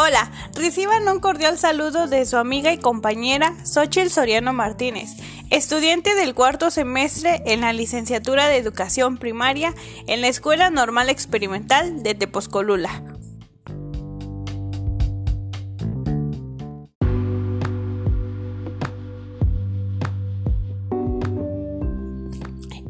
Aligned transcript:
Hola, 0.00 0.30
reciban 0.54 1.08
un 1.08 1.18
cordial 1.18 1.58
saludo 1.58 2.06
de 2.06 2.24
su 2.24 2.36
amiga 2.36 2.72
y 2.72 2.78
compañera 2.78 3.56
Xochitl 3.64 4.10
Soriano 4.10 4.52
Martínez, 4.52 5.10
estudiante 5.50 6.14
del 6.14 6.36
cuarto 6.36 6.70
semestre 6.70 7.42
en 7.46 7.62
la 7.62 7.72
licenciatura 7.72 8.46
de 8.46 8.58
Educación 8.58 9.18
Primaria 9.18 9.74
en 10.06 10.20
la 10.20 10.28
Escuela 10.28 10.70
Normal 10.70 11.10
Experimental 11.10 12.04
de 12.04 12.14
Tepozcolula. 12.14 13.02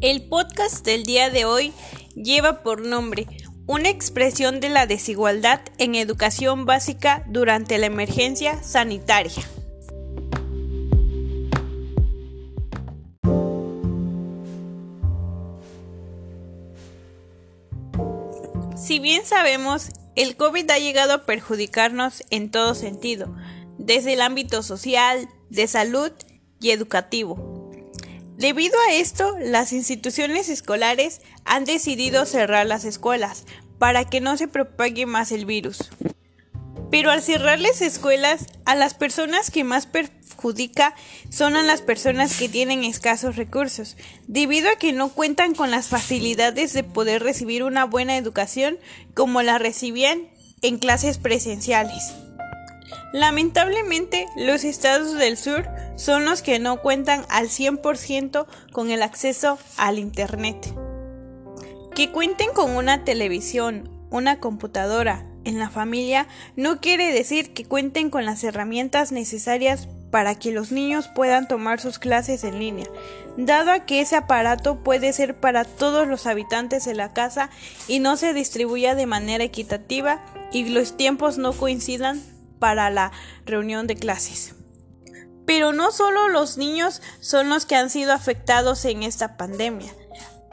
El 0.01 0.29
podcast 0.29 0.85
del 0.85 1.05
día 1.05 1.31
de 1.31 1.45
hoy 1.45 1.73
lleva 2.13 2.61
por 2.61 2.85
nombre 2.85 3.25
una 3.69 3.89
expresión 3.89 4.61
de 4.61 4.69
la 4.69 4.87
desigualdad 4.87 5.61
en 5.77 5.93
educación 5.93 6.65
básica 6.65 7.23
durante 7.27 7.77
la 7.77 7.85
emergencia 7.85 8.63
sanitaria. 8.63 9.43
Si 18.75 18.97
bien 18.97 19.23
sabemos, 19.23 19.91
el 20.15 20.35
COVID 20.35 20.71
ha 20.71 20.79
llegado 20.79 21.13
a 21.13 21.25
perjudicarnos 21.27 22.23
en 22.31 22.49
todo 22.49 22.73
sentido, 22.73 23.35
desde 23.77 24.13
el 24.13 24.21
ámbito 24.21 24.63
social, 24.63 25.29
de 25.51 25.67
salud 25.67 26.11
y 26.59 26.71
educativo. 26.71 27.59
Debido 28.39 28.79
a 28.87 28.93
esto, 28.93 29.35
las 29.41 29.73
instituciones 29.73 30.47
escolares 30.47 31.19
han 31.43 31.65
decidido 31.65 32.25
cerrar 32.25 32.65
las 32.65 32.85
escuelas 32.85 33.45
para 33.79 34.05
que 34.05 34.21
no 34.21 34.37
se 34.37 34.47
propague 34.47 35.05
más 35.05 35.31
el 35.31 35.45
virus. 35.45 35.89
Pero 36.91 37.11
al 37.11 37.21
cerrar 37.21 37.59
las 37.59 37.81
escuelas, 37.81 38.47
a 38.65 38.75
las 38.75 38.93
personas 38.93 39.51
que 39.51 39.63
más 39.63 39.85
perjudica 39.85 40.95
son 41.29 41.55
a 41.55 41.63
las 41.63 41.81
personas 41.81 42.37
que 42.37 42.49
tienen 42.49 42.83
escasos 42.83 43.35
recursos, 43.35 43.95
debido 44.27 44.69
a 44.69 44.75
que 44.75 44.91
no 44.91 45.09
cuentan 45.09 45.53
con 45.53 45.71
las 45.71 45.87
facilidades 45.87 46.73
de 46.73 46.83
poder 46.83 47.23
recibir 47.23 47.63
una 47.63 47.85
buena 47.85 48.17
educación 48.17 48.77
como 49.13 49.41
la 49.41 49.57
recibían 49.59 50.29
en 50.61 50.77
clases 50.77 51.17
presenciales. 51.17 52.13
Lamentablemente, 53.13 54.27
los 54.35 54.63
estados 54.63 55.15
del 55.15 55.37
sur 55.37 55.67
son 55.95 56.25
los 56.25 56.41
que 56.41 56.59
no 56.59 56.81
cuentan 56.81 57.25
al 57.29 57.49
100% 57.49 58.45
con 58.71 58.91
el 58.91 59.01
acceso 59.01 59.57
al 59.77 59.99
Internet. 59.99 60.88
Que 61.95 62.11
cuenten 62.11 62.53
con 62.53 62.71
una 62.71 63.03
televisión, 63.03 63.89
una 64.09 64.39
computadora 64.39 65.25
en 65.45 65.59
la 65.59 65.69
familia 65.69 66.27
no 66.55 66.79
quiere 66.79 67.11
decir 67.11 67.53
que 67.53 67.65
cuenten 67.65 68.09
con 68.09 68.25
las 68.25 68.43
herramientas 68.43 69.11
necesarias 69.11 69.87
para 70.11 70.35
que 70.35 70.51
los 70.51 70.71
niños 70.71 71.07
puedan 71.07 71.47
tomar 71.47 71.79
sus 71.79 71.99
clases 71.99 72.43
en 72.43 72.59
línea, 72.59 72.87
dado 73.37 73.71
a 73.71 73.85
que 73.85 74.01
ese 74.01 74.15
aparato 74.15 74.83
puede 74.83 75.13
ser 75.13 75.39
para 75.39 75.65
todos 75.65 76.07
los 76.07 76.25
habitantes 76.25 76.85
de 76.85 76.95
la 76.95 77.13
casa 77.13 77.49
y 77.87 77.99
no 77.99 78.17
se 78.17 78.33
distribuya 78.33 78.95
de 78.95 79.05
manera 79.05 79.43
equitativa 79.43 80.23
y 80.51 80.65
los 80.69 80.97
tiempos 80.97 81.37
no 81.37 81.53
coincidan 81.53 82.21
para 82.57 82.89
la 82.89 83.11
reunión 83.45 83.87
de 83.87 83.95
clases. 83.95 84.55
Pero 85.45 85.73
no 85.73 85.91
solo 85.91 86.27
los 86.27 86.57
niños 86.57 87.01
son 87.19 87.49
los 87.49 87.65
que 87.65 87.75
han 87.75 87.89
sido 87.89 88.13
afectados 88.13 88.85
en 88.85 89.03
esta 89.03 89.37
pandemia. 89.37 89.91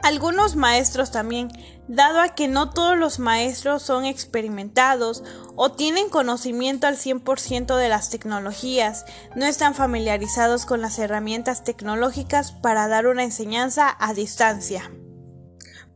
Algunos 0.07 0.55
maestros 0.55 1.11
también, 1.11 1.51
dado 1.89 2.21
a 2.21 2.29
que 2.29 2.47
no 2.47 2.69
todos 2.69 2.97
los 2.97 3.19
maestros 3.19 3.83
son 3.83 4.05
experimentados 4.05 5.21
o 5.57 5.73
tienen 5.73 6.07
conocimiento 6.07 6.87
al 6.87 6.95
100% 6.95 7.75
de 7.75 7.89
las 7.89 8.09
tecnologías, 8.09 9.03
no 9.35 9.45
están 9.45 9.75
familiarizados 9.75 10.65
con 10.65 10.79
las 10.79 10.97
herramientas 10.97 11.65
tecnológicas 11.65 12.53
para 12.53 12.87
dar 12.87 13.05
una 13.05 13.25
enseñanza 13.25 13.97
a 13.99 14.13
distancia. 14.13 14.89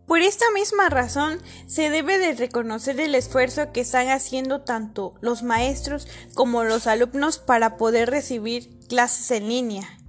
Por 0.07 0.19
esta 0.19 0.51
misma 0.53 0.89
razón, 0.89 1.41
se 1.67 1.89
debe 1.89 2.19
de 2.19 2.33
reconocer 2.33 2.99
el 2.99 3.15
esfuerzo 3.15 3.71
que 3.71 3.79
están 3.79 4.09
haciendo 4.09 4.59
tanto 4.63 5.13
los 5.21 5.41
maestros 5.41 6.05
como 6.33 6.65
los 6.65 6.85
alumnos 6.85 7.39
para 7.39 7.77
poder 7.77 8.09
recibir 8.09 8.77
clases 8.89 9.31
en 9.31 9.47
línea. 9.47 10.00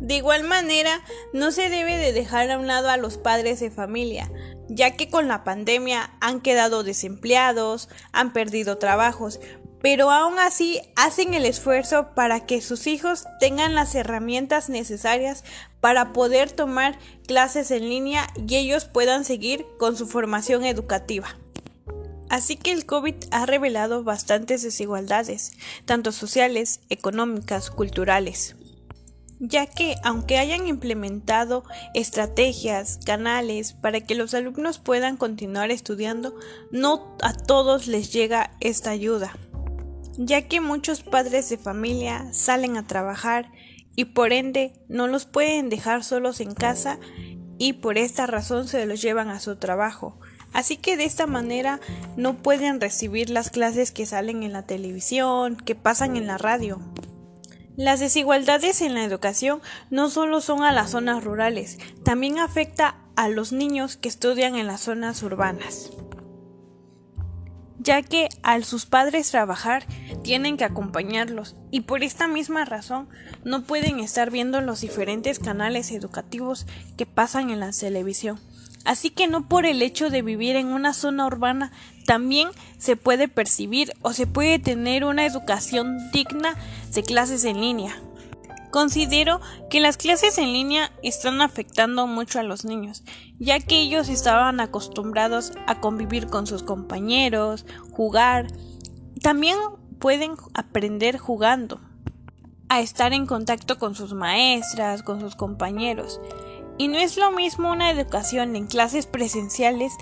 De 0.00 0.16
igual 0.16 0.44
manera, 0.44 1.02
no 1.32 1.52
se 1.52 1.68
debe 1.70 1.96
de 1.96 2.12
dejar 2.12 2.50
a 2.50 2.58
un 2.58 2.66
lado 2.66 2.90
a 2.90 2.96
los 2.96 3.16
padres 3.16 3.60
de 3.60 3.70
familia, 3.70 4.30
ya 4.68 4.96
que 4.96 5.08
con 5.08 5.28
la 5.28 5.44
pandemia 5.44 6.10
han 6.20 6.40
quedado 6.40 6.82
desempleados, 6.82 7.88
han 8.12 8.32
perdido 8.32 8.78
trabajos, 8.78 9.40
pero 9.80 10.10
aún 10.10 10.38
así 10.38 10.80
hacen 10.96 11.34
el 11.34 11.44
esfuerzo 11.44 12.14
para 12.14 12.46
que 12.46 12.62
sus 12.62 12.86
hijos 12.86 13.26
tengan 13.38 13.74
las 13.74 13.94
herramientas 13.94 14.68
necesarias 14.68 15.44
para 15.80 16.12
poder 16.12 16.50
tomar 16.50 16.98
clases 17.26 17.70
en 17.70 17.88
línea 17.88 18.26
y 18.34 18.56
ellos 18.56 18.86
puedan 18.86 19.24
seguir 19.24 19.66
con 19.78 19.96
su 19.96 20.06
formación 20.06 20.64
educativa. 20.64 21.36
Así 22.30 22.56
que 22.56 22.72
el 22.72 22.86
COVID 22.86 23.14
ha 23.30 23.46
revelado 23.46 24.02
bastantes 24.02 24.62
desigualdades, 24.62 25.52
tanto 25.84 26.10
sociales, 26.10 26.80
económicas, 26.88 27.70
culturales 27.70 28.56
ya 29.48 29.66
que 29.66 29.96
aunque 30.02 30.38
hayan 30.38 30.66
implementado 30.66 31.64
estrategias, 31.94 32.98
canales 33.04 33.72
para 33.72 34.00
que 34.00 34.14
los 34.14 34.34
alumnos 34.34 34.78
puedan 34.78 35.16
continuar 35.16 35.70
estudiando, 35.70 36.34
no 36.70 37.16
a 37.22 37.32
todos 37.32 37.86
les 37.86 38.12
llega 38.12 38.50
esta 38.60 38.90
ayuda 38.90 39.34
ya 40.16 40.42
que 40.42 40.60
muchos 40.60 41.02
padres 41.02 41.48
de 41.48 41.58
familia 41.58 42.26
salen 42.32 42.76
a 42.76 42.86
trabajar 42.86 43.50
y 43.96 44.06
por 44.06 44.32
ende 44.32 44.72
no 44.88 45.06
los 45.06 45.26
pueden 45.26 45.68
dejar 45.68 46.04
solos 46.04 46.40
en 46.40 46.54
casa 46.54 46.98
y 47.58 47.74
por 47.74 47.98
esta 47.98 48.26
razón 48.26 48.68
se 48.68 48.86
los 48.86 49.00
llevan 49.00 49.30
a 49.30 49.40
su 49.40 49.56
trabajo. 49.56 50.18
Así 50.52 50.76
que 50.76 50.96
de 50.96 51.04
esta 51.04 51.26
manera 51.26 51.80
no 52.16 52.36
pueden 52.36 52.80
recibir 52.80 53.30
las 53.30 53.50
clases 53.50 53.90
que 53.90 54.06
salen 54.06 54.44
en 54.44 54.52
la 54.52 54.62
televisión, 54.62 55.56
que 55.56 55.74
pasan 55.74 56.16
en 56.16 56.28
la 56.28 56.38
radio. 56.38 56.80
Las 57.76 58.00
desigualdades 58.00 58.80
en 58.82 58.94
la 58.94 59.04
educación 59.04 59.60
no 59.90 60.10
solo 60.10 60.40
son 60.40 60.62
a 60.62 60.72
las 60.72 60.90
zonas 60.90 61.24
rurales, 61.24 61.78
también 62.04 62.38
afecta 62.38 62.96
a 63.16 63.28
los 63.28 63.52
niños 63.52 63.96
que 63.96 64.08
estudian 64.08 64.56
en 64.56 64.66
las 64.66 64.80
zonas 64.80 65.22
urbanas 65.22 65.90
ya 67.84 68.02
que 68.02 68.30
al 68.42 68.64
sus 68.64 68.86
padres 68.86 69.30
trabajar 69.30 69.84
tienen 70.22 70.56
que 70.56 70.64
acompañarlos 70.64 71.54
y 71.70 71.82
por 71.82 72.02
esta 72.02 72.26
misma 72.26 72.64
razón 72.64 73.08
no 73.44 73.62
pueden 73.62 74.00
estar 74.00 74.30
viendo 74.30 74.62
los 74.62 74.80
diferentes 74.80 75.38
canales 75.38 75.92
educativos 75.92 76.66
que 76.96 77.04
pasan 77.04 77.50
en 77.50 77.60
la 77.60 77.72
televisión. 77.72 78.40
Así 78.84 79.10
que 79.10 79.26
no 79.26 79.48
por 79.48 79.66
el 79.66 79.82
hecho 79.82 80.10
de 80.10 80.22
vivir 80.22 80.56
en 80.56 80.68
una 80.68 80.92
zona 80.92 81.26
urbana 81.26 81.72
también 82.06 82.48
se 82.78 82.96
puede 82.96 83.28
percibir 83.28 83.92
o 84.02 84.12
se 84.12 84.26
puede 84.26 84.58
tener 84.58 85.04
una 85.04 85.24
educación 85.24 85.98
digna 86.12 86.54
de 86.92 87.02
clases 87.02 87.44
en 87.44 87.60
línea. 87.60 87.96
Considero 88.70 89.40
que 89.70 89.80
las 89.80 89.96
clases 89.96 90.36
en 90.36 90.52
línea 90.52 90.90
están 91.02 91.40
afectando 91.40 92.08
mucho 92.08 92.40
a 92.40 92.42
los 92.42 92.64
niños, 92.64 93.04
ya 93.38 93.60
que 93.60 93.80
ellos 93.80 94.08
estaban 94.08 94.58
acostumbrados 94.58 95.52
a 95.66 95.80
convivir 95.80 96.26
con 96.26 96.46
sus 96.46 96.64
compañeros, 96.64 97.66
jugar. 97.92 98.48
También 99.22 99.56
pueden 100.00 100.32
aprender 100.54 101.18
jugando, 101.18 101.80
a 102.68 102.80
estar 102.80 103.12
en 103.12 103.26
contacto 103.26 103.78
con 103.78 103.94
sus 103.94 104.12
maestras, 104.12 105.04
con 105.04 105.20
sus 105.20 105.36
compañeros. 105.36 106.20
Y 106.76 106.88
no 106.88 106.98
es 106.98 107.16
lo 107.16 107.30
mismo 107.30 107.70
una 107.70 107.90
educación 107.90 108.56
en 108.56 108.66
clases 108.66 109.06
presenciales 109.06 109.92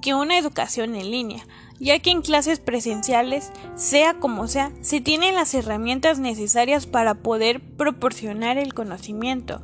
que 0.00 0.14
una 0.14 0.38
educación 0.38 0.96
en 0.96 1.10
línea, 1.10 1.46
ya 1.78 1.98
que 1.98 2.10
en 2.10 2.22
clases 2.22 2.58
presenciales, 2.58 3.52
sea 3.74 4.14
como 4.14 4.48
sea, 4.48 4.72
se 4.80 5.02
tienen 5.02 5.34
las 5.34 5.52
herramientas 5.52 6.18
necesarias 6.18 6.86
para 6.86 7.16
poder 7.16 7.60
proporcionar 7.76 8.56
el 8.56 8.72
conocimiento, 8.72 9.60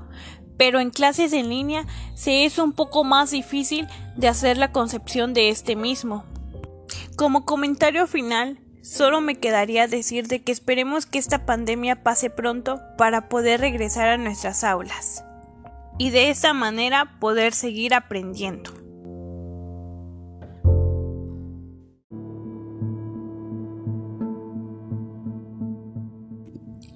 pero 0.59 0.79
en 0.81 0.91
clases 0.91 1.33
en 1.33 1.49
línea 1.49 1.87
se 2.15 2.45
es 2.45 2.59
un 2.59 2.73
poco 2.73 3.03
más 3.03 3.31
difícil 3.31 3.89
de 4.17 4.29
hacer 4.29 4.59
la 4.59 4.71
concepción 4.71 5.33
de 5.33 5.49
este 5.49 5.75
mismo. 5.75 6.25
Como 7.17 7.47
comentario 7.47 8.07
final, 8.07 8.61
solo 8.83 9.23
me 9.23 9.37
quedaría 9.37 9.87
decir 9.87 10.29
de 10.29 10.43
que 10.43 10.53
esperemos 10.53 11.07
que 11.07 11.19
esta 11.19 11.47
pandemia 11.47 12.03
pase 12.03 12.29
pronto 12.29 12.81
para 12.99 13.29
poder 13.29 13.61
regresar 13.61 14.09
a 14.09 14.19
nuestras 14.19 14.65
aulas 14.65 15.25
y 15.99 16.11
de 16.11 16.31
esta 16.31 16.55
manera 16.55 17.19
poder 17.19 17.53
seguir 17.53 17.95
aprendiendo. 17.95 18.71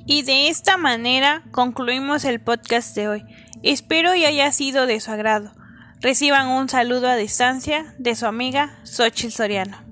Y 0.06 0.22
de 0.22 0.48
esta 0.48 0.76
manera 0.76 1.42
concluimos 1.52 2.24
el 2.24 2.40
podcast 2.40 2.94
de 2.94 3.08
hoy. 3.08 3.24
Espero 3.62 4.14
y 4.14 4.24
haya 4.24 4.50
sido 4.52 4.86
de 4.86 5.00
su 5.00 5.10
agrado. 5.10 5.52
Reciban 6.00 6.48
un 6.48 6.68
saludo 6.68 7.08
a 7.08 7.16
distancia 7.16 7.94
de 7.98 8.16
su 8.16 8.26
amiga 8.26 8.80
Xochitl 8.84 9.32
Soriano. 9.32 9.91